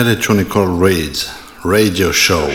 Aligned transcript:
Electronica 0.00 0.64
Reads 0.80 1.30
Radio 1.62 2.10
Show. 2.10 2.46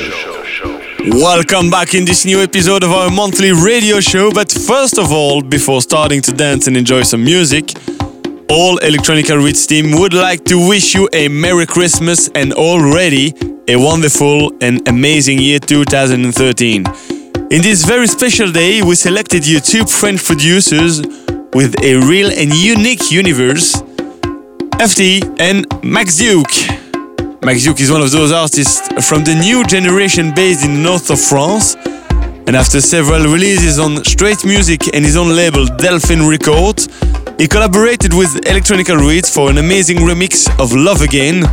Welcome 1.12 1.69
back 1.69 1.94
in 1.94 2.03
this 2.03 2.25
new 2.25 2.41
episode 2.41 2.81
of 2.81 2.91
our 2.91 3.11
monthly 3.11 3.52
radio 3.52 3.99
show. 3.99 4.31
But 4.31 4.52
first 4.52 4.97
of 4.97 5.12
all, 5.12 5.44
before 5.44 5.84
starting 5.84 6.23
to 6.23 6.31
dance 6.31 6.66
and 6.66 6.76
enjoy 6.76 7.04
some 7.04 7.23
music, 7.23 7.71
all 8.50 8.79
Electronica 8.79 9.38
Reads 9.38 9.68
team 9.68 9.92
would 10.00 10.16
like 10.16 10.44
to 10.46 10.68
wish 10.68 10.96
you 10.96 11.08
a 11.13 11.28
Merry 11.28 11.68
Christmas 11.68 12.29
and 12.34 12.52
already 12.52 13.31
a 13.68 13.76
wonderful 13.76 14.52
and 14.60 14.88
amazing 14.88 15.38
year 15.38 15.60
2013. 15.60 16.84
In 17.52 17.62
this 17.62 17.86
very 17.86 18.07
special 18.07 18.52
day, 18.52 18.82
we 18.82 18.96
selected 18.96 19.43
YouTube 19.43 19.88
French 19.88 20.25
producers 20.25 21.02
with 21.54 21.75
a 21.84 21.98
real 22.09 22.32
and 22.32 22.52
unique 22.55 23.12
universe, 23.12 23.75
FT 24.82 25.39
and 25.39 25.68
Max 25.84 26.18
Duke. 26.18 26.74
Max 27.46 27.62
Duke 27.62 27.80
is 27.80 27.91
one 27.91 28.02
of 28.02 28.09
those 28.09 28.32
artists 28.32 28.88
from 29.07 29.23
the 29.23 29.35
new 29.35 29.63
generation 29.66 30.34
based 30.34 30.66
in 30.66 30.73
the 30.73 30.80
north 30.80 31.12
of 31.12 31.22
France. 31.22 31.76
And 32.48 32.55
after 32.55 32.81
several 32.81 33.22
releases 33.31 33.77
on 33.77 34.03
Straight 34.03 34.44
Music 34.44 34.95
and 34.95 35.05
his 35.05 35.16
own 35.16 35.30
label 35.36 35.67
Delphin 35.67 36.27
Records, 36.27 36.89
he 37.38 37.48
collaborated 37.48 38.16
with 38.16 38.34
Electronica 38.45 38.98
Reads 38.98 39.30
for 39.30 39.52
an 39.52 39.59
amazing 39.59 39.98
remix 39.98 40.50
of 40.59 40.73
Love 40.73 41.03
Again, 41.03 41.44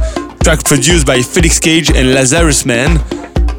track 0.43 0.65
produced 0.65 1.07
by 1.07 1.21
Felix 1.21 1.61
Cage 1.61 1.91
and 1.91 2.15
Lazarus 2.15 2.65
Man. 2.65 2.95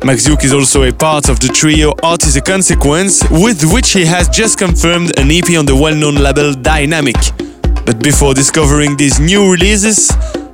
Max 0.04 0.24
Duke 0.24 0.44
is 0.44 0.54
also 0.54 0.82
a 0.90 0.92
part 0.92 1.30
of 1.30 1.40
the 1.40 1.50
trio 1.50 1.94
Art 2.02 2.24
is 2.26 2.36
a 2.36 2.42
Consequence, 2.42 3.22
with 3.30 3.64
which 3.72 3.92
he 3.92 4.06
has 4.06 4.28
just 4.28 4.58
confirmed 4.58 5.20
an 5.20 5.30
EP 5.30 5.56
on 5.56 5.68
the 5.68 5.76
well 5.80 5.96
known 5.96 6.16
label 6.16 6.52
Diynamic. 6.54 7.86
But 7.86 8.02
before 8.02 8.34
discovering 8.34 8.98
these 8.98 9.20
new 9.20 9.52
releases, 9.52 10.10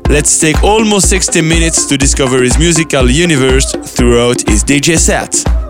let's 0.09 0.39
take 0.39 0.63
almost 0.63 1.07
60 1.09 1.41
minutes 1.41 1.85
to 1.85 1.97
discover 1.97 2.41
his 2.41 2.57
musical 2.57 3.09
universe 3.09 3.71
throughout 3.71 4.41
his 4.49 4.63
DJ 4.63 4.97
set. 4.97 5.68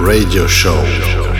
Radio 0.00 0.46
show. 0.48 1.39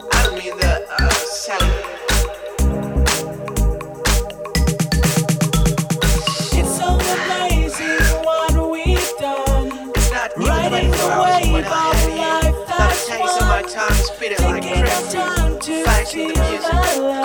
I 11.21 11.41
had 11.41 12.45
it. 12.45 12.55
Now 12.67 12.89
of 13.37 13.47
my 13.47 13.61
time, 13.61 13.93
spit 13.93 14.31
it 14.33 14.41
like 14.41 14.63
crazy. 14.63 15.83
Facts 15.83 16.15
with 16.15 16.33
the 16.33 16.41
music, 16.41 16.71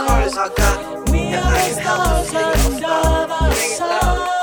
colors 0.06 0.36
I 0.36 0.48
got, 0.48 1.06
that 1.06 1.44
I 1.44 1.68
can 1.68 1.78
help 1.82 2.04
them 2.04 2.58
sing 2.58 2.78
it 2.78 2.84
off. 2.84 3.28
Bring 3.52 4.30
it. 4.30 4.35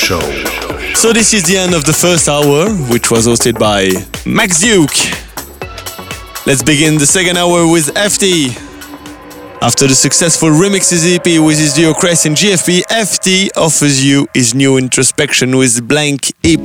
Show. 0.00 0.20
So 0.94 1.12
this 1.12 1.34
is 1.34 1.44
the 1.44 1.58
end 1.58 1.74
of 1.74 1.84
the 1.84 1.92
first 1.92 2.26
hour, 2.26 2.70
which 2.90 3.10
was 3.10 3.26
hosted 3.26 3.58
by 3.58 3.90
Max 4.24 4.60
Duke. 4.60 4.96
Let's 6.46 6.62
begin 6.62 6.96
the 6.96 7.06
second 7.06 7.36
hour 7.36 7.70
with 7.70 7.94
FT. 7.94 8.48
After 9.60 9.86
the 9.86 9.94
successful 9.94 10.48
remixes 10.48 11.04
EP 11.04 11.44
with 11.44 11.58
his 11.58 11.74
duo 11.74 11.92
Crest 11.92 12.24
and 12.24 12.34
GFP, 12.34 12.80
FT 12.90 13.50
offers 13.56 14.02
you 14.04 14.26
his 14.32 14.54
new 14.54 14.78
introspection 14.78 15.58
with 15.58 15.86
Blank 15.86 16.32
EP. 16.44 16.64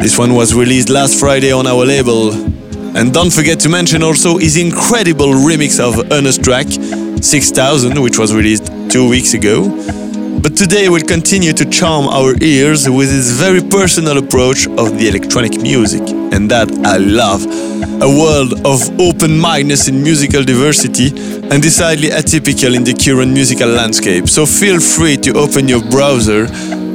This 0.00 0.18
one 0.18 0.34
was 0.34 0.54
released 0.54 0.88
last 0.88 1.20
Friday 1.20 1.52
on 1.52 1.66
our 1.66 1.84
label. 1.84 2.32
And 2.96 3.12
don't 3.12 3.32
forget 3.32 3.60
to 3.60 3.68
mention 3.68 4.02
also 4.02 4.38
his 4.38 4.56
incredible 4.56 5.34
remix 5.34 5.78
of 5.78 6.10
Ernest 6.10 6.42
track 6.42 6.66
6000, 7.22 8.00
which 8.00 8.18
was 8.18 8.34
released 8.34 8.72
two 8.90 9.06
weeks 9.08 9.34
ago. 9.34 9.97
But 10.40 10.56
today 10.56 10.88
we'll 10.88 11.02
continue 11.02 11.52
to 11.52 11.64
charm 11.68 12.06
our 12.06 12.32
ears 12.40 12.88
with 12.88 13.10
his 13.10 13.32
very 13.32 13.60
personal 13.60 14.18
approach 14.18 14.68
of 14.68 14.96
the 14.96 15.08
electronic 15.08 15.60
music. 15.60 16.02
And 16.32 16.48
that 16.52 16.70
I 16.86 16.98
love. 16.98 17.42
A 18.00 18.08
world 18.08 18.64
of 18.64 18.78
open 19.00 19.36
mindedness 19.36 19.88
in 19.88 20.00
musical 20.00 20.44
diversity 20.44 21.08
and 21.50 21.60
decidedly 21.60 22.10
atypical 22.10 22.76
in 22.76 22.84
the 22.84 22.94
current 22.94 23.32
musical 23.32 23.68
landscape. 23.68 24.28
So 24.28 24.46
feel 24.46 24.78
free 24.78 25.16
to 25.16 25.32
open 25.34 25.66
your 25.66 25.82
browser 25.90 26.46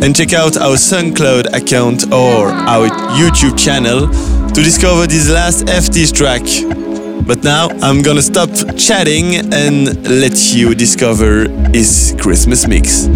and 0.02 0.16
check 0.16 0.32
out 0.32 0.56
our 0.56 0.78
SoundCloud 0.78 1.54
account 1.54 2.14
or 2.14 2.48
our 2.48 2.88
YouTube 3.20 3.60
channel 3.60 4.08
to 4.54 4.64
discover 4.64 5.06
this 5.06 5.30
last 5.30 5.66
FT's 5.66 6.14
track. 6.14 6.44
But 7.28 7.44
now 7.44 7.68
I'm 7.82 8.02
gonna 8.02 8.22
stop 8.22 8.50
chatting 8.78 9.36
and 9.54 10.08
let 10.08 10.54
you 10.54 10.76
discover 10.76 11.50
his 11.74 12.16
Christmas 12.20 12.68
mix. 12.68 13.10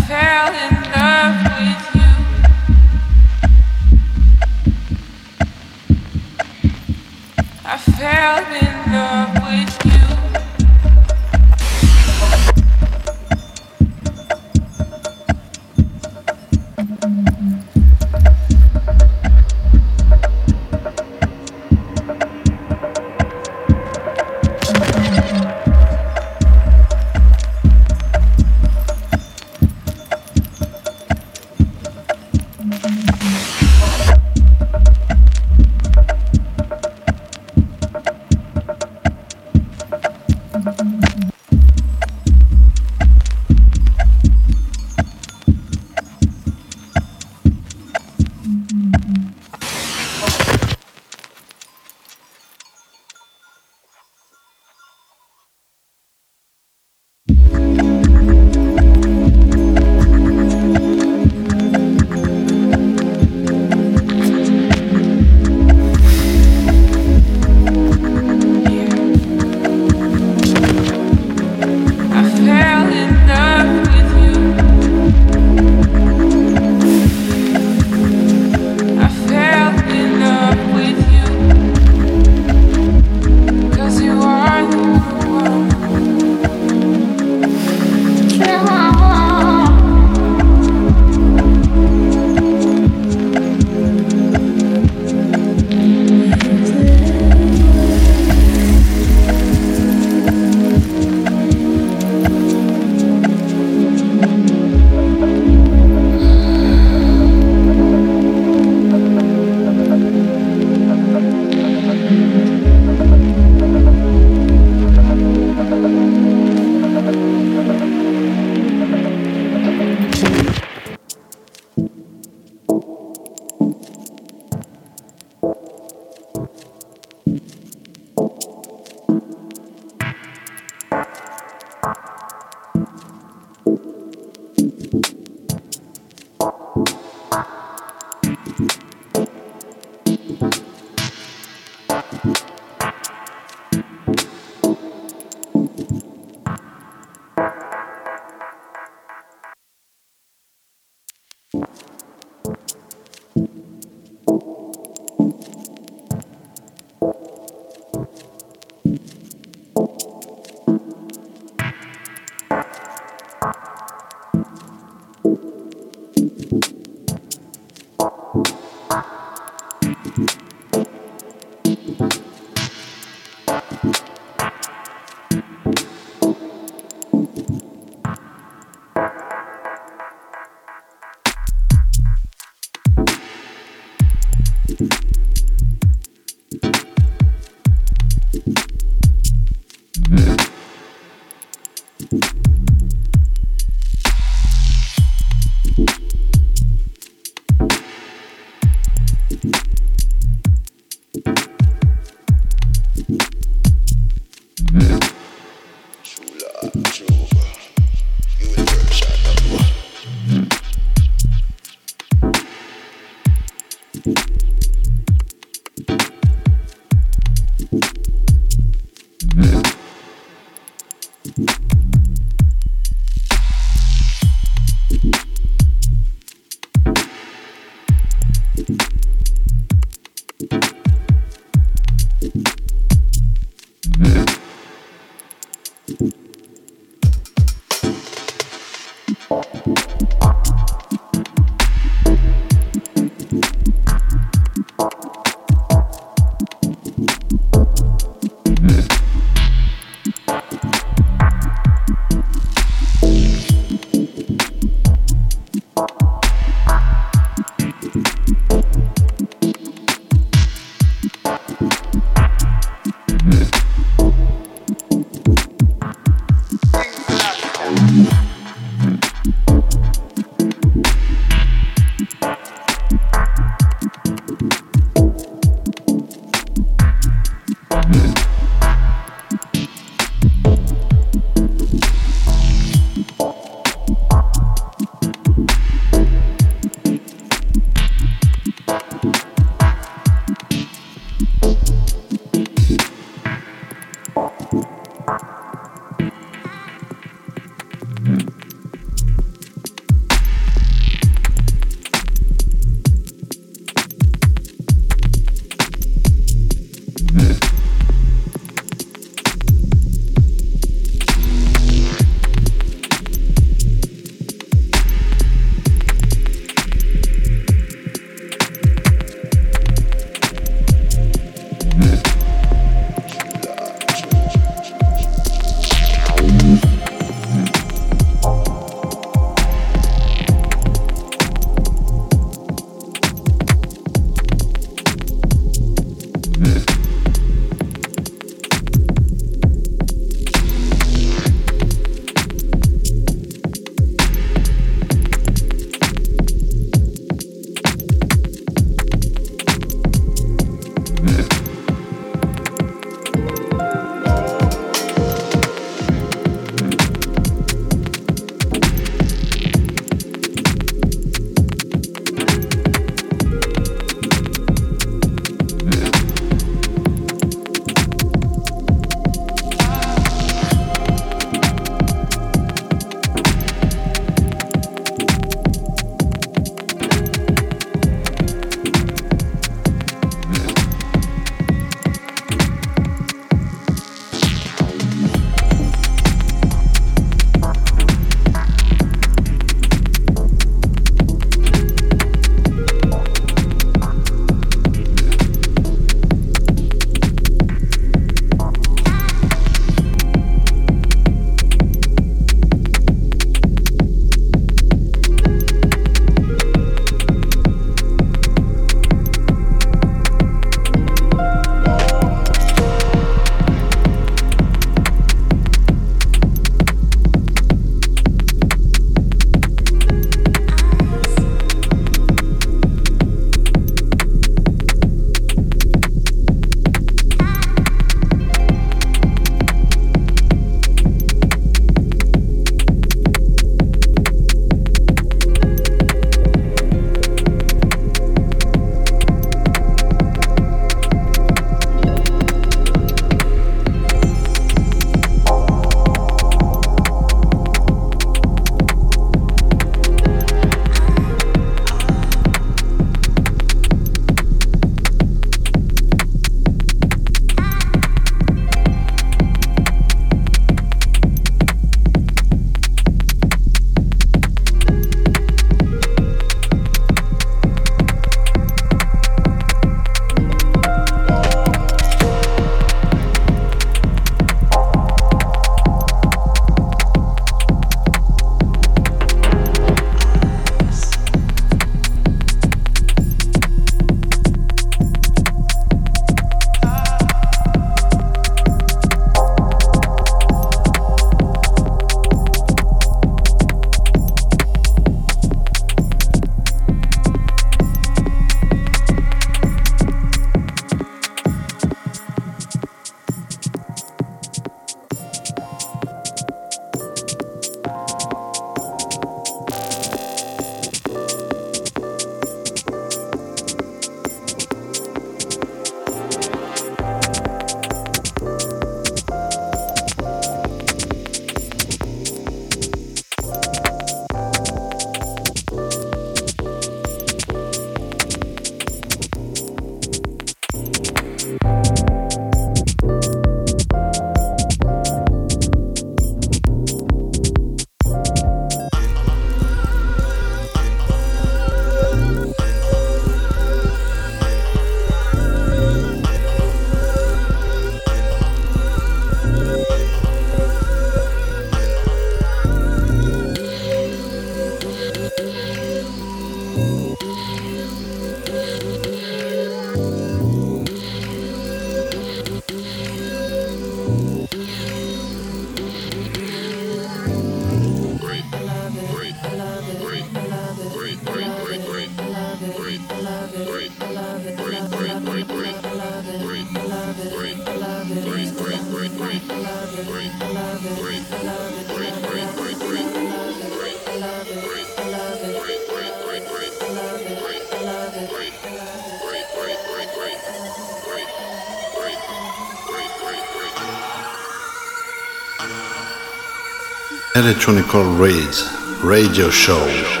Electronica 597.21 597.77
Reads 597.99 598.81
Radio 598.81 599.29
Show. 599.29 600.00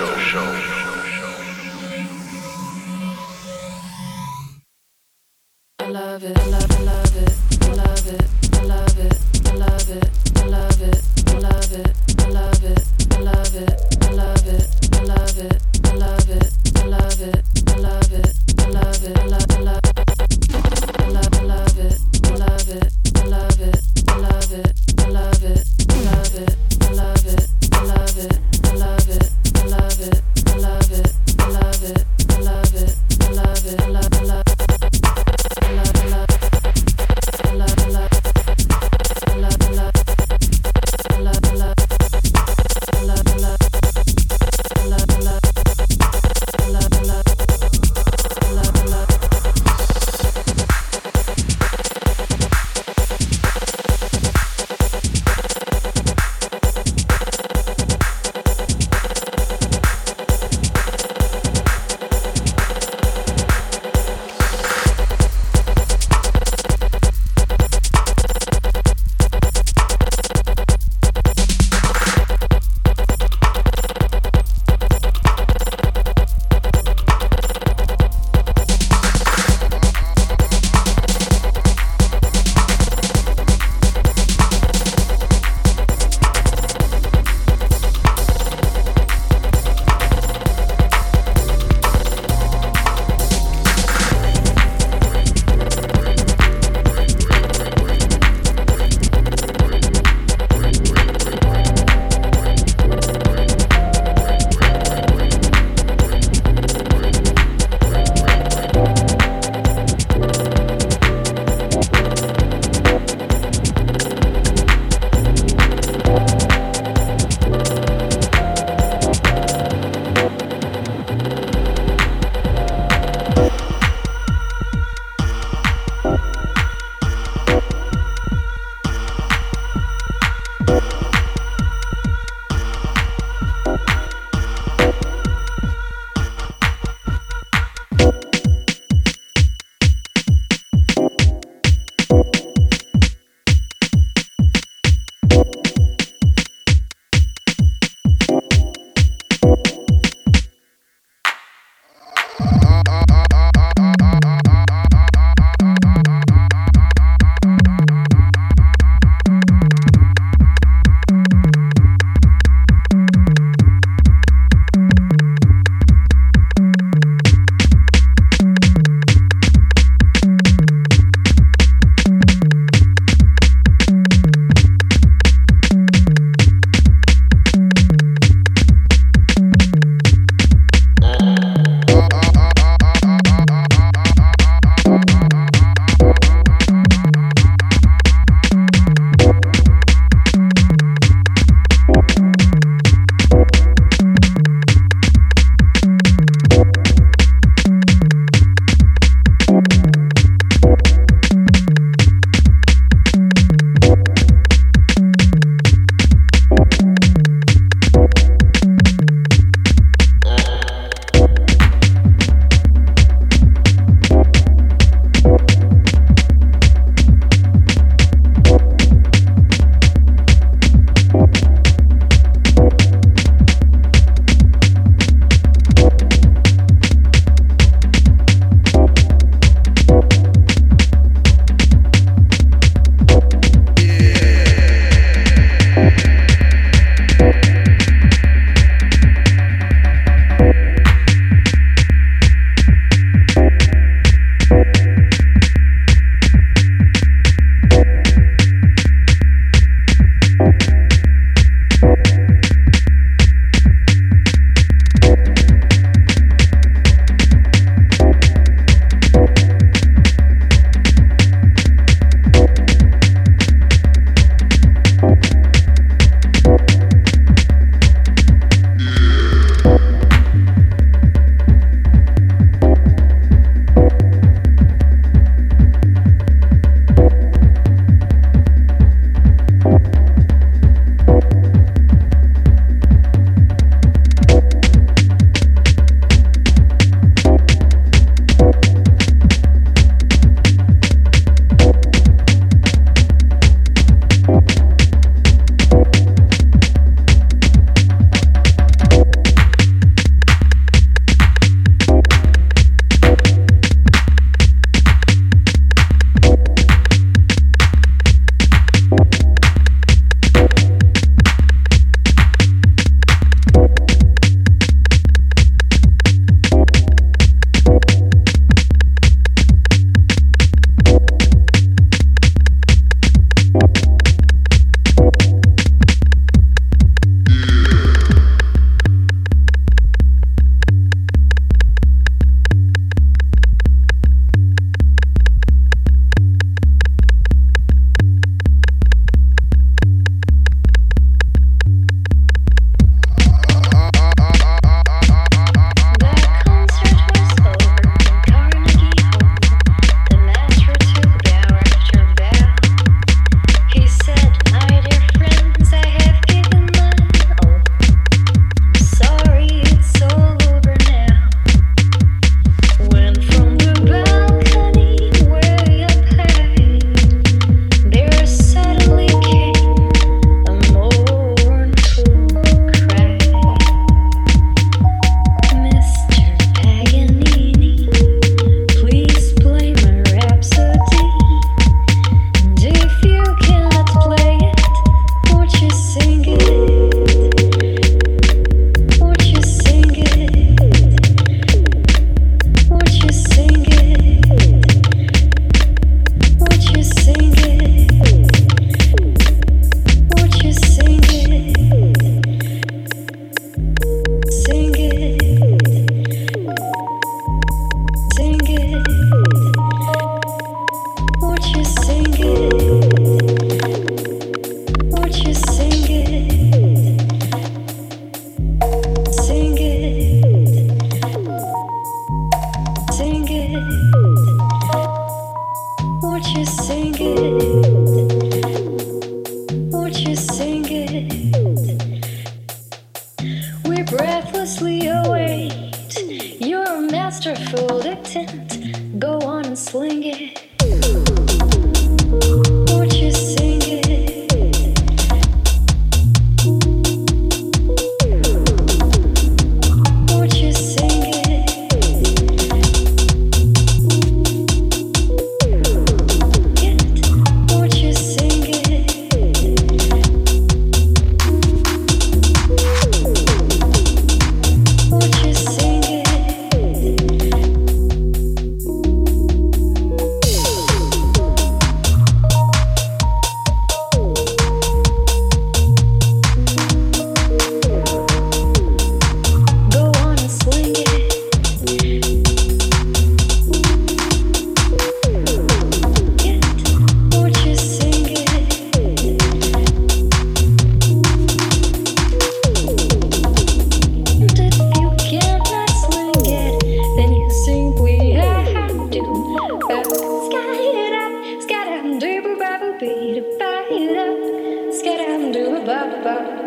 that? 506.03 506.40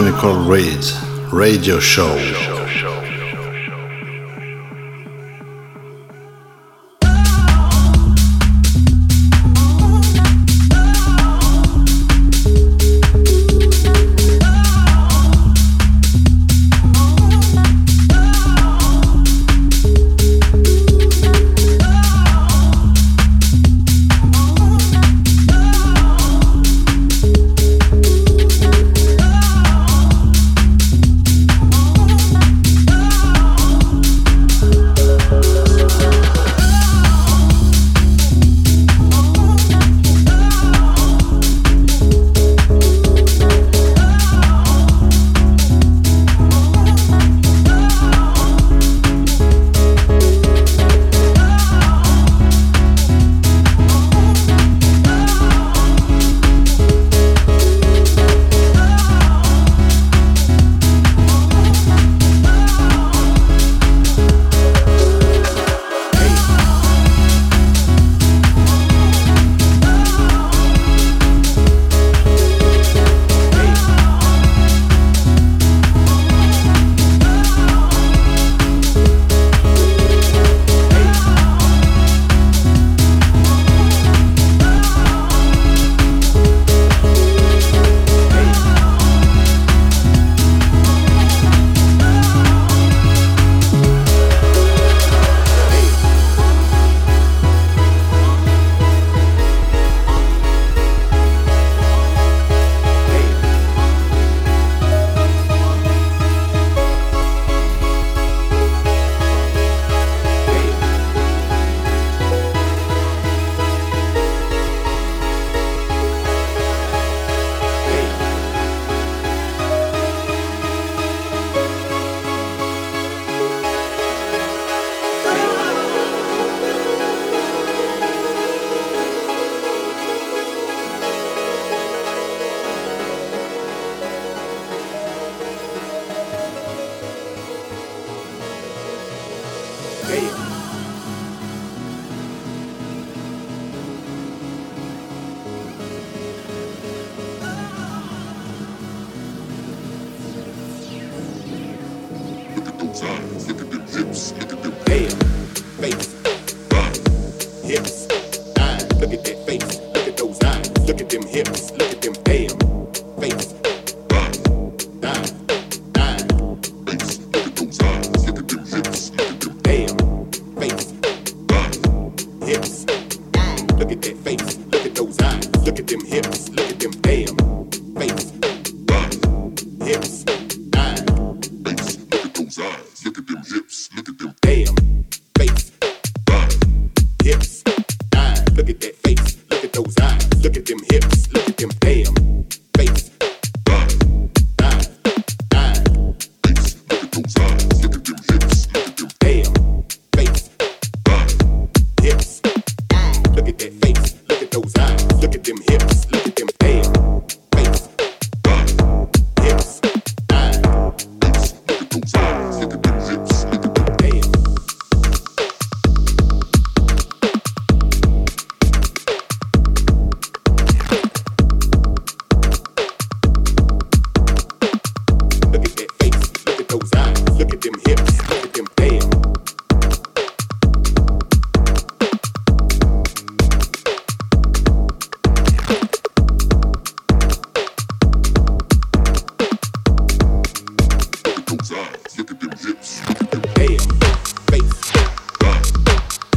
Electronica 0.00 0.48
Reads 0.48 0.94
Radio 1.30 1.78
Show. 1.78 2.49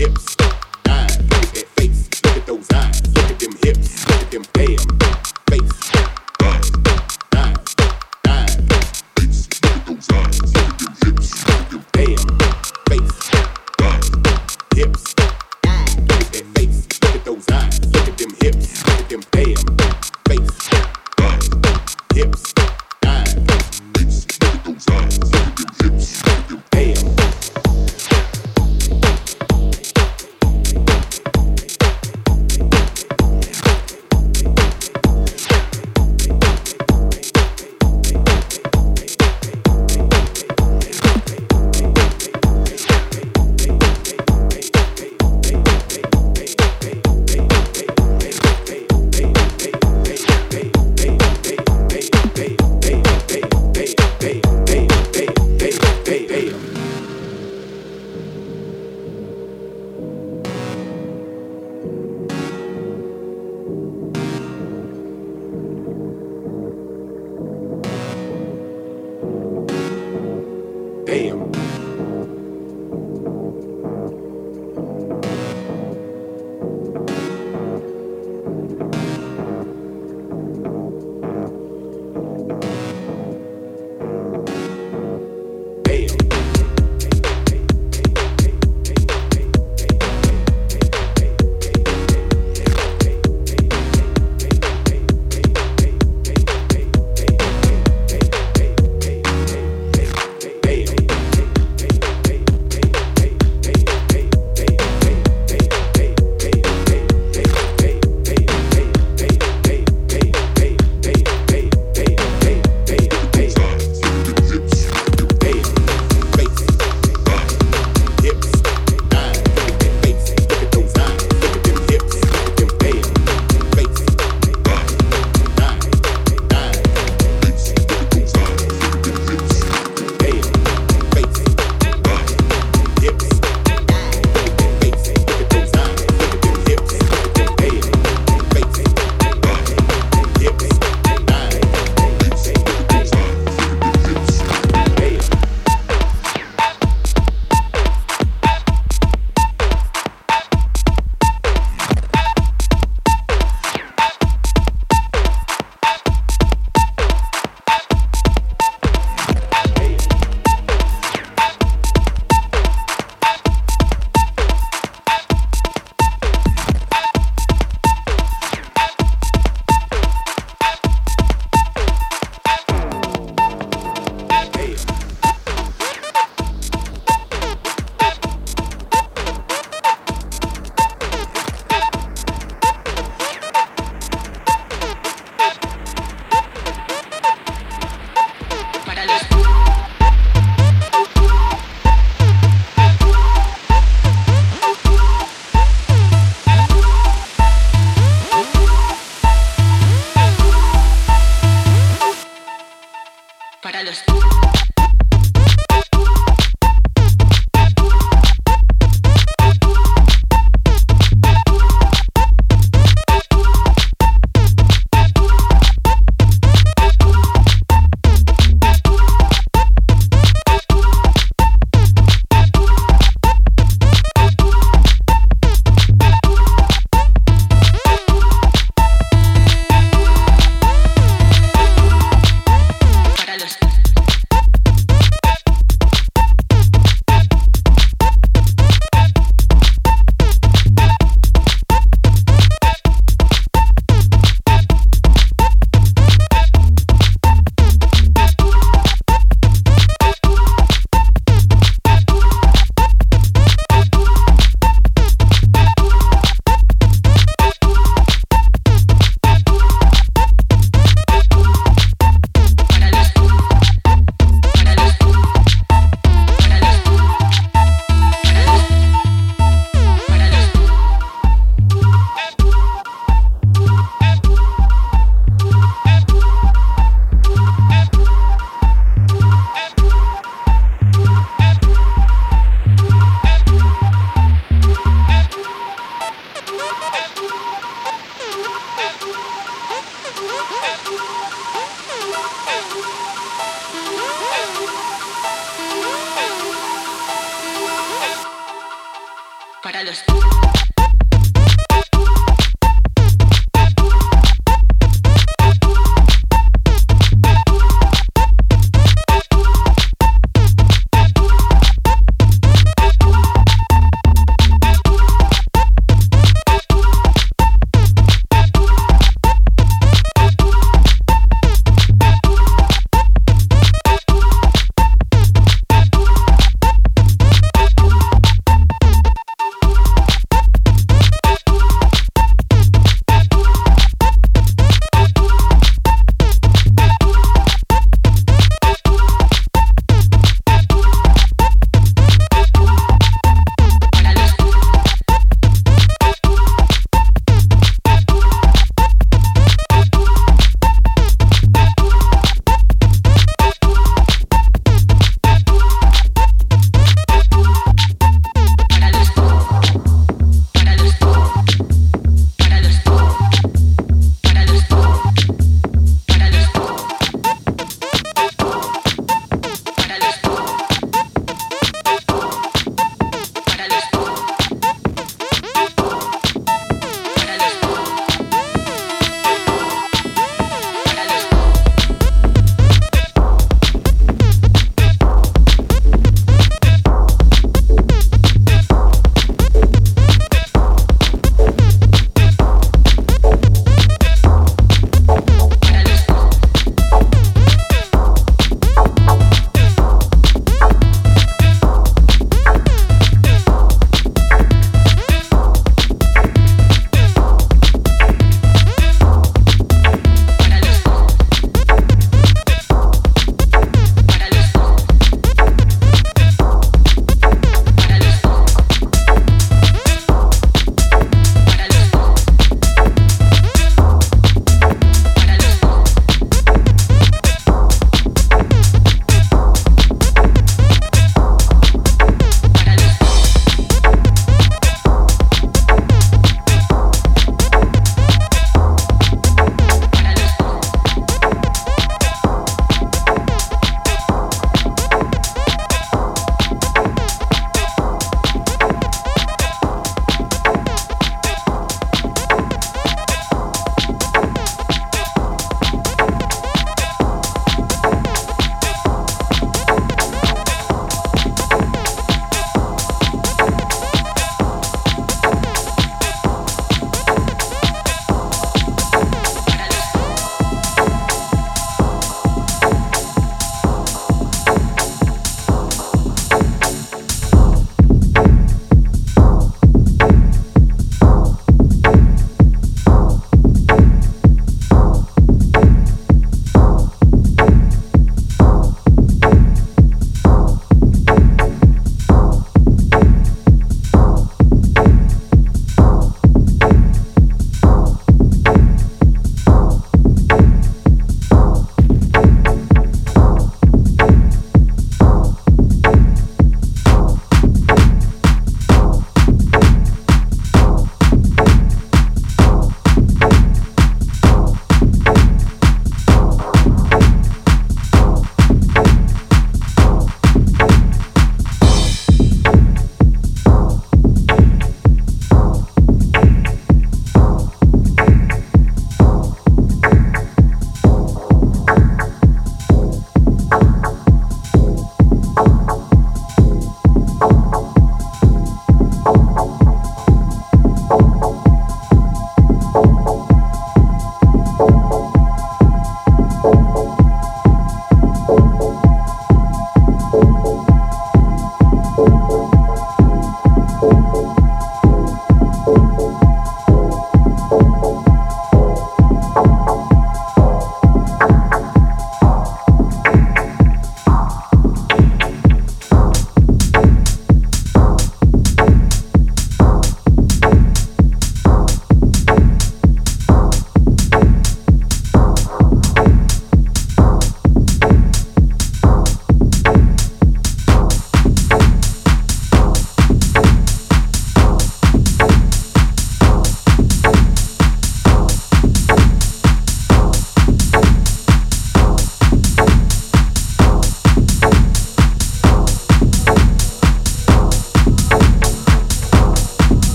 hips. 0.00 0.39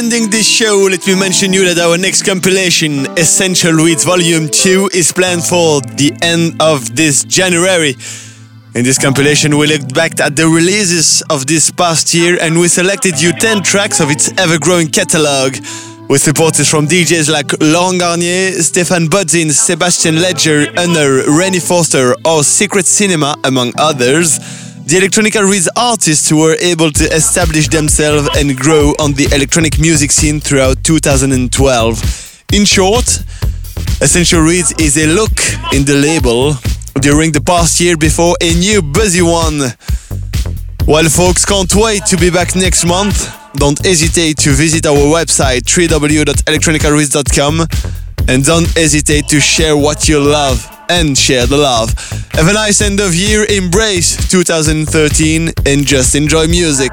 Ending 0.00 0.30
this 0.30 0.48
show, 0.48 0.88
let 0.90 1.06
me 1.06 1.14
mention 1.14 1.52
you 1.52 1.62
that 1.66 1.78
our 1.78 1.98
next 1.98 2.22
compilation, 2.22 3.04
Essential 3.18 3.74
Reads 3.74 4.02
Volume 4.02 4.48
2, 4.48 4.88
is 4.94 5.12
planned 5.12 5.44
for 5.44 5.82
the 5.82 6.10
end 6.22 6.56
of 6.58 6.96
this 6.96 7.22
January. 7.24 7.94
In 8.74 8.82
this 8.82 8.98
compilation, 8.98 9.58
we 9.58 9.66
looked 9.66 9.94
back 9.94 10.18
at 10.18 10.36
the 10.36 10.48
releases 10.48 11.20
of 11.28 11.46
this 11.46 11.70
past 11.70 12.14
year 12.14 12.38
and 12.40 12.58
we 12.58 12.68
selected 12.68 13.20
you 13.20 13.34
10 13.34 13.62
tracks 13.62 14.00
of 14.00 14.10
its 14.10 14.32
ever 14.38 14.58
growing 14.58 14.88
catalogue. 14.88 15.58
With 16.08 16.22
supporters 16.22 16.70
from 16.70 16.86
DJs 16.86 17.30
like 17.30 17.52
Laurent 17.60 18.00
Garnier, 18.00 18.52
Stéphane 18.52 19.06
Bodzin, 19.06 19.52
Sébastien 19.52 20.16
Léger, 20.16 20.72
Uner, 20.78 21.28
Rennie 21.28 21.60
Foster, 21.60 22.14
or 22.24 22.42
Secret 22.42 22.86
Cinema, 22.86 23.36
among 23.44 23.74
others 23.76 24.69
the 24.90 24.96
Electronica 24.96 25.48
Reads 25.48 25.68
artists 25.76 26.28
who 26.28 26.38
were 26.38 26.56
able 26.58 26.90
to 26.90 27.04
establish 27.14 27.68
themselves 27.68 28.28
and 28.36 28.56
grow 28.56 28.92
on 28.98 29.12
the 29.12 29.26
electronic 29.32 29.78
music 29.78 30.10
scene 30.10 30.40
throughout 30.40 30.82
2012. 30.82 32.44
In 32.52 32.64
short, 32.64 33.22
Essential 34.00 34.40
Reads 34.40 34.72
is 34.80 34.98
a 34.98 35.06
look 35.06 35.30
in 35.72 35.84
the 35.84 35.94
label 35.94 36.54
during 37.00 37.30
the 37.30 37.40
past 37.40 37.80
year 37.80 37.96
before 37.96 38.34
a 38.40 38.52
new 38.54 38.82
busy 38.82 39.22
one. 39.22 39.60
While 40.86 41.08
folks 41.08 41.44
can't 41.44 41.72
wait 41.76 42.04
to 42.06 42.16
be 42.16 42.28
back 42.28 42.56
next 42.56 42.84
month, 42.84 43.32
don't 43.54 43.78
hesitate 43.86 44.38
to 44.38 44.50
visit 44.50 44.86
our 44.86 44.96
website 44.96 45.60
www.electronicareads.com 45.70 47.99
and 48.28 48.44
don't 48.44 48.66
hesitate 48.76 49.28
to 49.28 49.40
share 49.40 49.76
what 49.76 50.08
you 50.08 50.20
love 50.20 50.66
and 50.88 51.16
share 51.16 51.46
the 51.46 51.56
love. 51.56 51.94
Have 52.32 52.48
a 52.48 52.52
nice 52.52 52.80
end 52.80 53.00
of 53.00 53.14
year, 53.14 53.46
embrace 53.48 54.16
2013, 54.28 55.52
and 55.66 55.86
just 55.86 56.14
enjoy 56.14 56.46
music. 56.48 56.92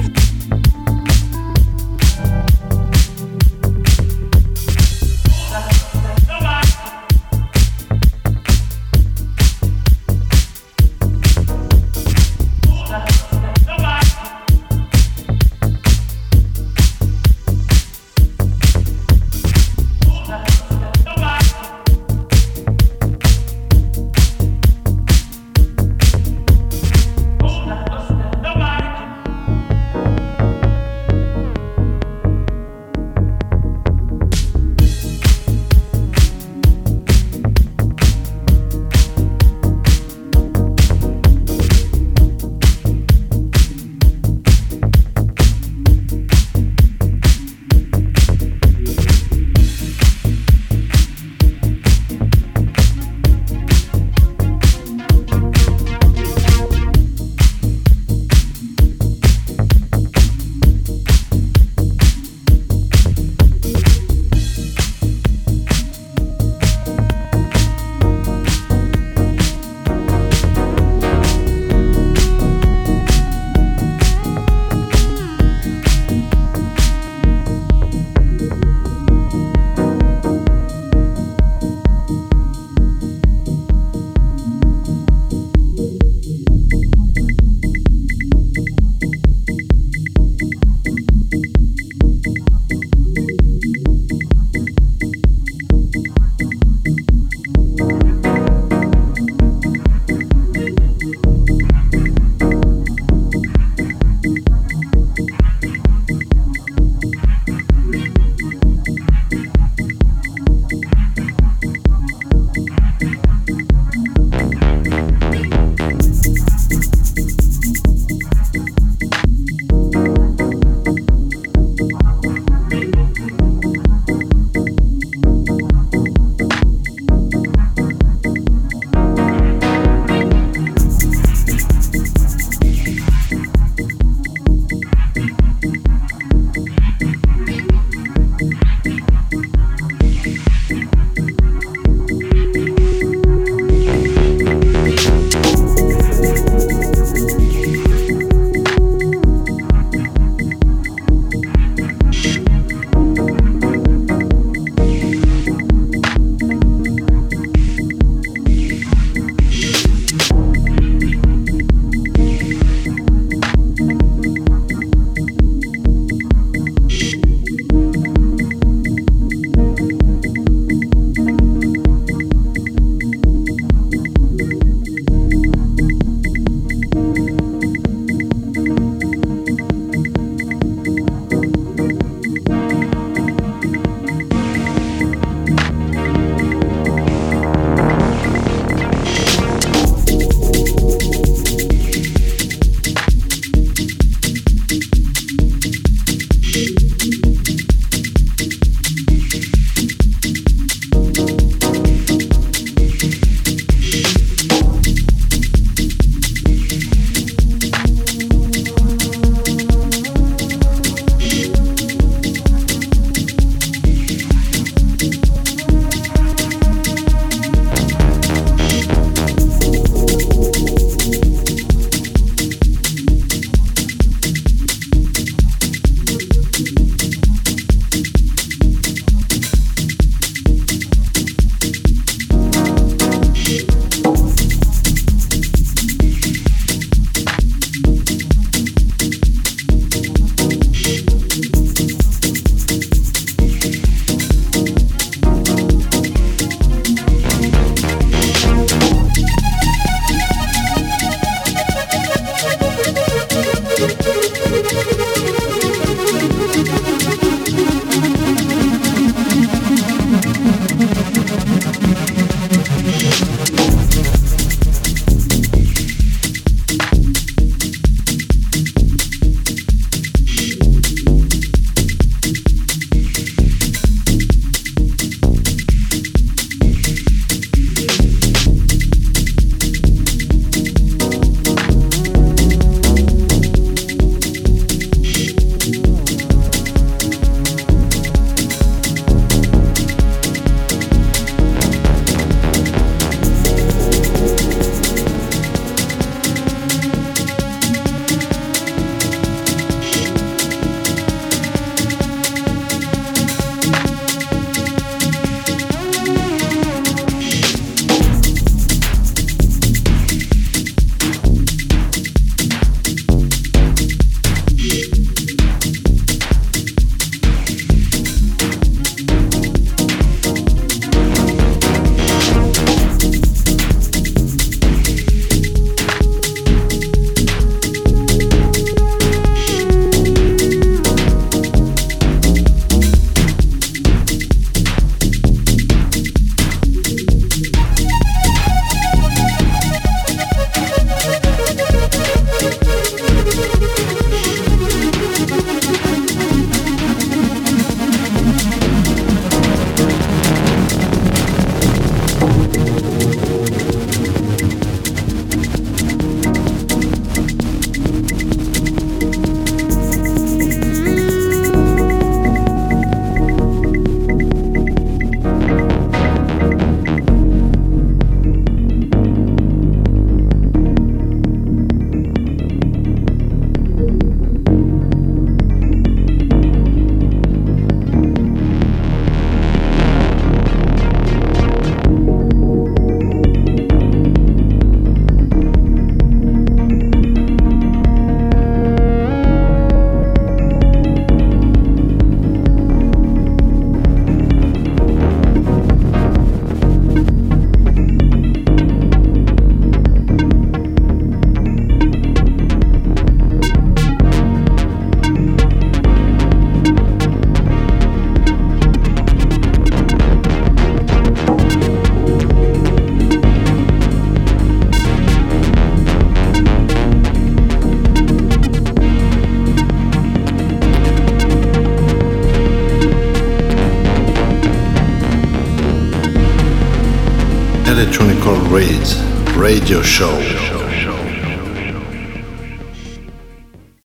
Radio 429.71 429.83
Show. 429.83 430.30